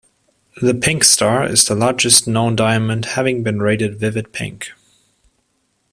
The 0.63 0.73
Pink 0.73 1.03
Star 1.03 1.45
is 1.45 1.65
the 1.65 1.75
largest 1.75 2.27
known 2.27 2.55
diamond 2.55 3.05
having 3.05 3.43
been 3.43 3.59
rated 3.61 3.99
Vivid 3.99 4.33
Pink. 4.33 4.71